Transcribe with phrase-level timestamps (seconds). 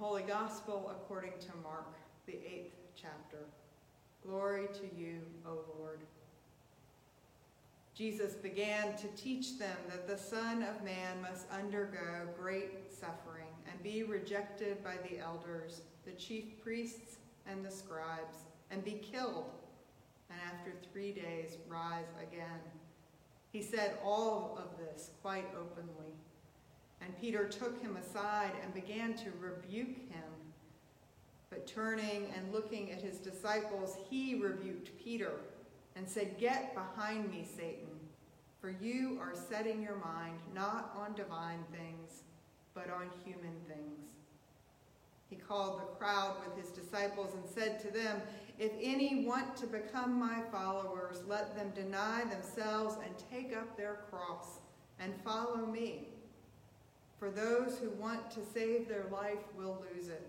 [0.00, 1.92] Holy Gospel according to Mark,
[2.24, 3.36] the eighth chapter.
[4.26, 6.00] Glory to you, O Lord.
[7.94, 13.82] Jesus began to teach them that the Son of Man must undergo great suffering and
[13.82, 18.38] be rejected by the elders, the chief priests, and the scribes,
[18.70, 19.50] and be killed,
[20.30, 22.60] and after three days rise again.
[23.52, 26.14] He said all of this quite openly.
[27.02, 30.30] And Peter took him aside and began to rebuke him.
[31.48, 35.32] But turning and looking at his disciples, he rebuked Peter
[35.96, 37.88] and said, Get behind me, Satan,
[38.60, 42.22] for you are setting your mind not on divine things,
[42.74, 44.10] but on human things.
[45.28, 48.20] He called the crowd with his disciples and said to them,
[48.58, 54.00] If any want to become my followers, let them deny themselves and take up their
[54.10, 54.58] cross
[54.98, 56.08] and follow me.
[57.20, 60.26] For those who want to save their life will lose it,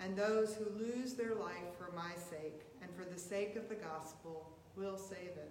[0.00, 3.74] and those who lose their life for my sake and for the sake of the
[3.74, 5.50] gospel will save it.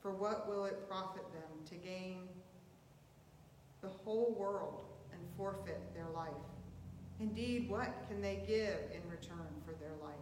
[0.00, 2.28] For what will it profit them to gain
[3.80, 6.30] the whole world and forfeit their life?
[7.18, 10.14] Indeed, what can they give in return for their life?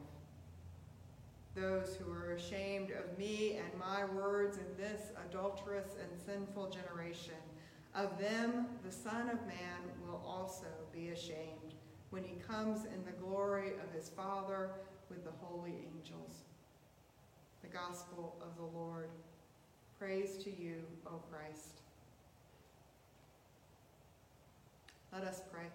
[1.55, 7.35] Those who are ashamed of me and my words in this adulterous and sinful generation,
[7.95, 11.75] of them the Son of Man will also be ashamed
[12.11, 14.71] when he comes in the glory of his Father
[15.09, 16.43] with the holy angels.
[17.63, 19.11] The Gospel of the Lord.
[19.99, 21.81] Praise to you, O Christ.
[25.13, 25.67] Let us pray.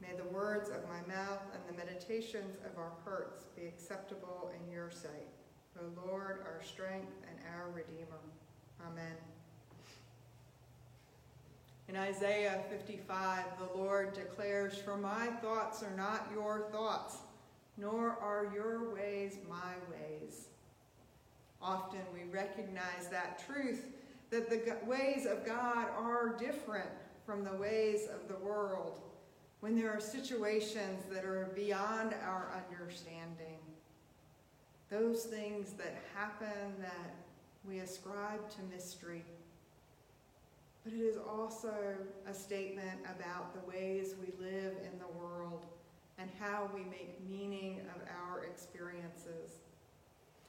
[0.00, 4.72] May the words of my mouth and the meditations of our hearts be acceptable in
[4.72, 5.32] your sight,
[5.80, 8.20] O Lord, our strength and our Redeemer.
[8.84, 9.16] Amen.
[11.88, 17.18] In Isaiah 55, the Lord declares, For my thoughts are not your thoughts,
[17.76, 20.48] nor are your ways my ways.
[21.62, 23.86] Often we recognize that truth
[24.30, 26.90] that the ways of God are different
[27.24, 29.00] from the ways of the world
[29.60, 33.58] when there are situations that are beyond our understanding.
[34.90, 37.14] Those things that happen that
[37.68, 39.24] we ascribe to mystery.
[40.84, 41.74] But it is also
[42.28, 45.66] a statement about the ways we live in the world
[46.18, 49.58] and how we make meaning of our experiences.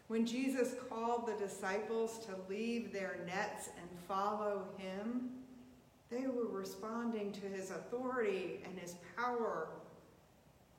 [0.07, 5.31] When Jesus called the disciples to leave their nets and follow him,
[6.09, 9.67] they were responding to his authority and his power,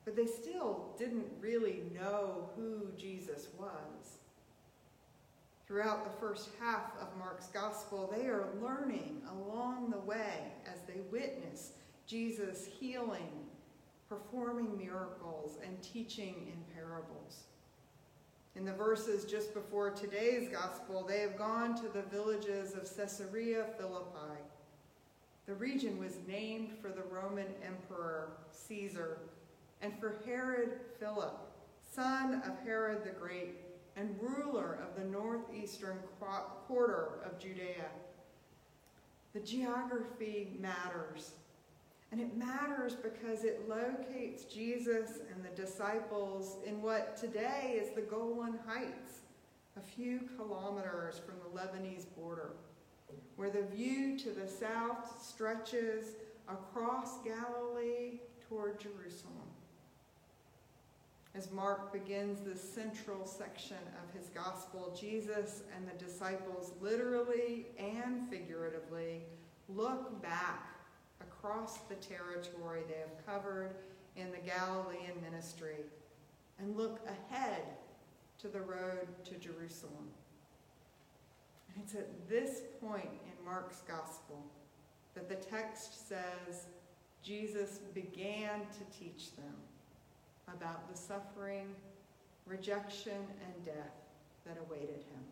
[0.05, 4.18] but they still didn't really know who Jesus was.
[5.69, 11.01] Throughout the first half of Mark's gospel, they are learning along the way as they
[11.11, 11.73] witness
[12.07, 13.29] Jesus healing,
[14.09, 17.43] performing miracles, and teaching in parables.
[18.55, 23.65] In the verses just before today's gospel, they have gone to the villages of Caesarea
[23.77, 24.41] Philippi.
[25.45, 29.19] The region was named for the Roman Emperor Caesar
[29.83, 31.37] and for Herod Philip,
[31.93, 33.68] son of Herod the Great
[33.99, 35.97] and ruler of the northeastern
[36.67, 37.85] quarter of Judea.
[39.33, 41.31] The geography matters.
[42.11, 48.01] And it matters because it locates Jesus and the disciples in what today is the
[48.01, 49.19] Golan Heights,
[49.77, 52.53] a few kilometers from the Lebanese border,
[53.35, 56.15] where the view to the south stretches
[56.47, 59.48] across Galilee toward Jerusalem.
[61.35, 68.27] As Mark begins this central section of his gospel, Jesus and the disciples literally and
[68.29, 69.21] figuratively
[69.67, 70.69] look back
[71.21, 73.75] across the territory they have covered
[74.15, 75.85] in the Galilean ministry
[76.57, 77.61] and look ahead
[78.39, 80.09] to the road to Jerusalem.
[81.79, 84.43] It's at this point in Mark's gospel
[85.13, 86.65] that the text says
[87.21, 89.53] Jesus began to teach them
[90.55, 91.75] about the suffering,
[92.45, 93.95] rejection, and death
[94.45, 95.23] that awaited him.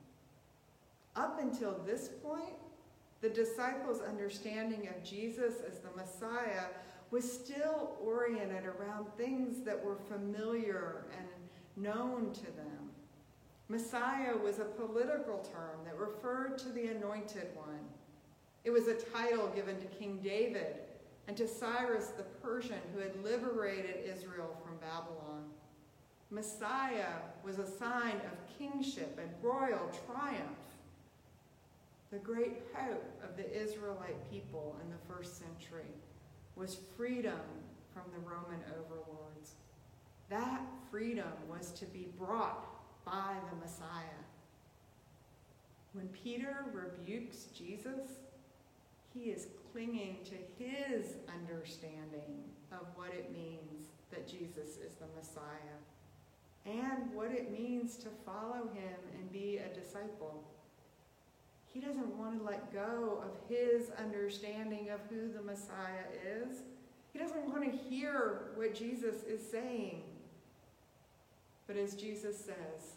[1.16, 2.56] Up until this point,
[3.22, 6.66] the disciples' understanding of Jesus as the Messiah
[7.10, 11.28] was still oriented around things that were familiar and
[11.84, 12.92] known to them.
[13.70, 17.80] Messiah was a political term that referred to the anointed one.
[18.64, 20.76] It was a title given to King David
[21.28, 25.44] and to Cyrus the Persian who had liberated Israel from Babylon.
[26.30, 30.42] Messiah was a sign of kingship and royal triumph.
[32.12, 35.92] The great hope of the Israelite people in the first century
[36.56, 37.40] was freedom
[37.94, 39.56] from the Roman overlords.
[40.30, 42.66] That freedom was to be brought
[43.06, 44.24] by the Messiah.
[45.94, 48.20] When Peter rebukes Jesus,
[49.14, 49.48] he is
[49.78, 52.42] clinging to his understanding
[52.72, 55.78] of what it means that Jesus is the Messiah
[56.66, 60.44] and what it means to follow him and be a disciple.
[61.72, 66.58] He doesn't want to let go of his understanding of who the Messiah is.
[67.14, 70.02] He doesn't want to hear what Jesus is saying.
[71.68, 72.96] But as Jesus says,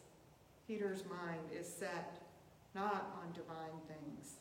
[0.67, 2.21] Peter's mind is set
[2.75, 4.37] not on divine things,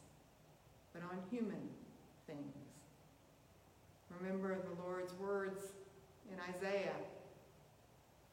[0.94, 1.79] but on human.
[4.22, 5.74] Remember the Lord's words
[6.32, 6.96] in Isaiah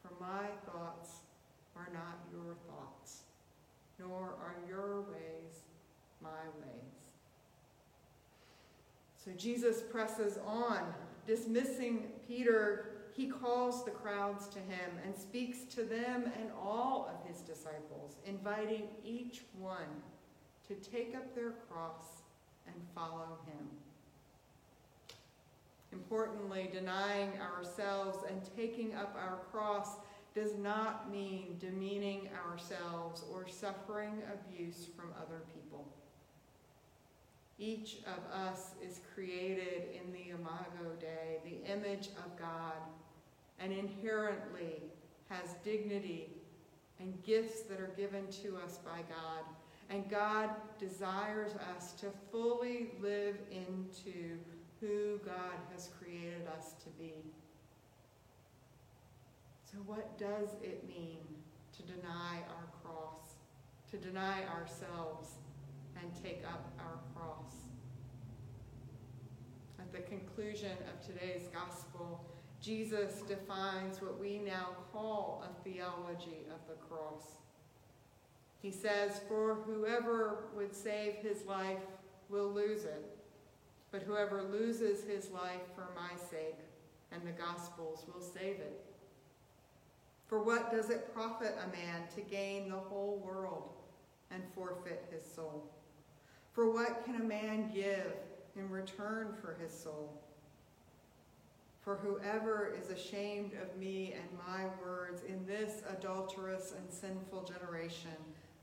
[0.01, 1.17] For my thoughts
[1.75, 3.21] are not your thoughts,
[3.99, 5.63] nor are your ways
[6.21, 6.29] my
[6.59, 6.87] ways.
[9.23, 10.79] So Jesus presses on,
[11.25, 12.89] dismissing Peter.
[13.13, 18.17] He calls the crowds to him and speaks to them and all of his disciples,
[18.25, 20.01] inviting each one
[20.67, 22.21] to take up their cross
[22.67, 23.67] and follow him.
[25.93, 29.97] Importantly, denying ourselves and taking up our cross
[30.35, 35.87] does not mean demeaning ourselves or suffering abuse from other people.
[37.57, 42.75] Each of us is created in the Imago Dei, the image of God,
[43.59, 44.83] and inherently
[45.29, 46.29] has dignity
[46.99, 49.43] and gifts that are given to us by God.
[49.89, 54.37] And God desires us to fully live into
[54.79, 57.13] who God has created us to be.
[59.71, 61.19] So, what does it mean
[61.75, 63.35] to deny our cross,
[63.91, 65.29] to deny ourselves,
[65.99, 67.53] and take up our cross?
[69.79, 72.25] At the conclusion of today's gospel,
[72.61, 77.23] Jesus defines what we now call a theology of the cross.
[78.61, 81.83] He says, For whoever would save his life
[82.29, 83.16] will lose it
[83.91, 86.59] but whoever loses his life for my sake
[87.11, 88.83] and the gospel's will save it.
[90.27, 93.71] For what does it profit a man to gain the whole world
[94.29, 95.71] and forfeit his soul?
[96.51, 98.13] For what can a man give
[98.55, 100.21] in return for his soul?
[101.81, 108.17] For whoever is ashamed of me and my words in this adulterous and sinful generation,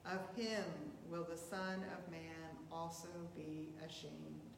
[0.05, 0.65] of him
[1.11, 4.54] will the Son of Man also be ashamed.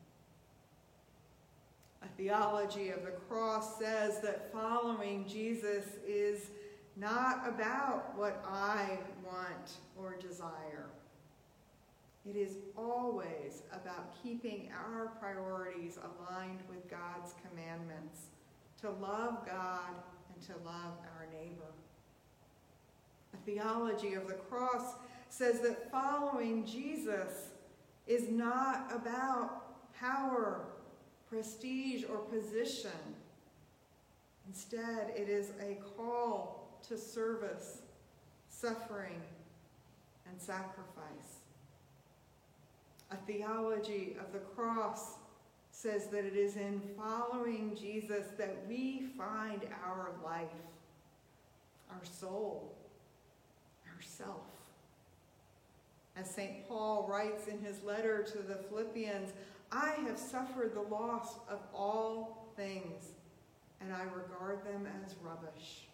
[2.06, 6.50] A theology of the cross says that following Jesus is
[6.96, 10.86] not about what I want or desire.
[12.24, 18.26] It is always about keeping our priorities aligned with God's commandments
[18.82, 19.90] to love God
[20.32, 21.72] and to love our neighbor.
[23.34, 24.94] A theology of the cross
[25.28, 27.48] says that following Jesus
[28.06, 30.66] is not about power
[31.28, 32.90] prestige, or position.
[34.49, 37.78] Instead, it is a call to service,
[38.49, 39.20] suffering,
[40.28, 41.40] and sacrifice.
[43.11, 45.17] A theology of the cross
[45.70, 50.49] says that it is in following Jesus that we find our life,
[51.90, 52.75] our soul,
[53.87, 54.42] our self.
[56.16, 56.66] As St.
[56.66, 59.33] Paul writes in his letter to the Philippians,
[59.76, 63.11] I have suffered the loss of all things,
[63.83, 65.88] and I regard them as rubbish,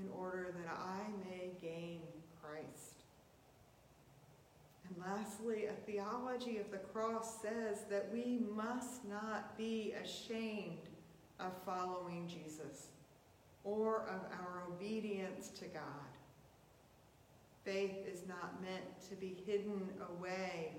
[0.00, 2.02] in order that I may gain
[2.40, 3.02] Christ.
[4.88, 10.88] And lastly, a theology of the cross says that we must not be ashamed
[11.40, 12.86] of following Jesus
[13.64, 15.82] or of our obedience to God.
[17.64, 20.74] Faith is not meant to be hidden away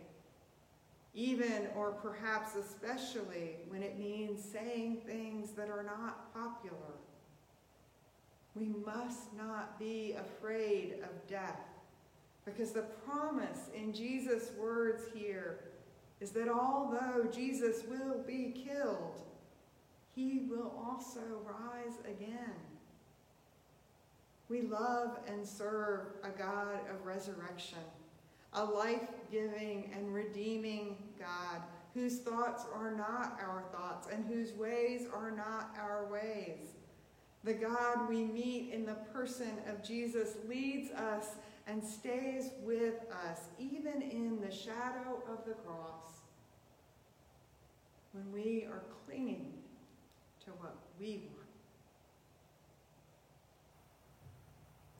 [1.13, 6.97] even or perhaps especially when it means saying things that are not popular.
[8.55, 11.61] We must not be afraid of death
[12.45, 15.59] because the promise in Jesus' words here
[16.19, 19.21] is that although Jesus will be killed,
[20.15, 22.53] he will also rise again.
[24.49, 27.79] We love and serve a God of resurrection
[28.55, 31.61] a life giving and redeeming God
[31.93, 36.75] whose thoughts are not our thoughts and whose ways are not our ways.
[37.43, 41.35] The God we meet in the person of Jesus leads us
[41.67, 46.21] and stays with us, even in the shadow of the cross,
[48.11, 49.53] when we are clinging
[50.45, 51.47] to what we want.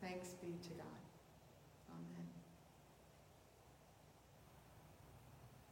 [0.01, 1.02] Thanks be to God.